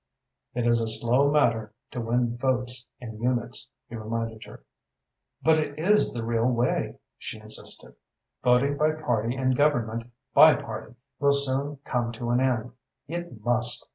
"It 0.55 0.65
is 0.65 0.81
a 0.81 0.87
slow 0.87 1.31
matter 1.31 1.75
to 1.91 2.01
win 2.01 2.35
votes 2.35 2.87
in 2.99 3.21
units," 3.21 3.69
he 3.87 3.95
reminded 3.95 4.43
her. 4.45 4.63
"But 5.43 5.59
it 5.59 5.77
is 5.77 6.11
the 6.11 6.25
real 6.25 6.47
way," 6.47 6.97
she 7.19 7.37
insisted. 7.39 7.93
"Voting 8.43 8.77
by 8.77 8.93
party 8.93 9.35
and 9.35 9.55
government 9.55 10.11
by 10.33 10.55
party 10.55 10.95
will 11.19 11.33
soon 11.33 11.77
come 11.85 12.11
to 12.13 12.31
an 12.31 12.39
end. 12.39 12.71
It 13.07 13.43
must. 13.45 13.87